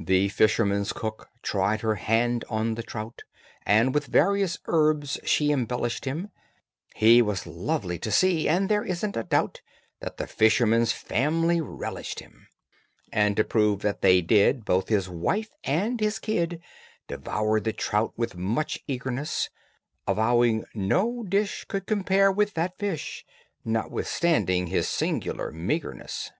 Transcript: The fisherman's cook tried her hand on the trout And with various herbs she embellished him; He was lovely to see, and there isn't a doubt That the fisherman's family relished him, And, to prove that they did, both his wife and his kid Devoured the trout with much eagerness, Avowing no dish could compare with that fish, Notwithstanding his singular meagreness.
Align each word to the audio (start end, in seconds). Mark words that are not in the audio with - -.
The 0.00 0.30
fisherman's 0.30 0.92
cook 0.92 1.28
tried 1.40 1.82
her 1.82 1.94
hand 1.94 2.44
on 2.48 2.74
the 2.74 2.82
trout 2.82 3.22
And 3.64 3.94
with 3.94 4.06
various 4.06 4.58
herbs 4.64 5.16
she 5.24 5.52
embellished 5.52 6.06
him; 6.06 6.32
He 6.96 7.22
was 7.22 7.46
lovely 7.46 7.96
to 8.00 8.10
see, 8.10 8.48
and 8.48 8.68
there 8.68 8.82
isn't 8.82 9.16
a 9.16 9.22
doubt 9.22 9.60
That 10.00 10.16
the 10.16 10.26
fisherman's 10.26 10.90
family 10.90 11.60
relished 11.60 12.18
him, 12.18 12.48
And, 13.12 13.36
to 13.36 13.44
prove 13.44 13.78
that 13.82 14.00
they 14.02 14.20
did, 14.20 14.64
both 14.64 14.88
his 14.88 15.08
wife 15.08 15.50
and 15.62 16.00
his 16.00 16.18
kid 16.18 16.60
Devoured 17.06 17.62
the 17.62 17.72
trout 17.72 18.12
with 18.16 18.34
much 18.34 18.80
eagerness, 18.88 19.50
Avowing 20.08 20.64
no 20.74 21.22
dish 21.22 21.64
could 21.68 21.86
compare 21.86 22.32
with 22.32 22.54
that 22.54 22.76
fish, 22.76 23.24
Notwithstanding 23.64 24.66
his 24.66 24.88
singular 24.88 25.52
meagreness. 25.52 26.32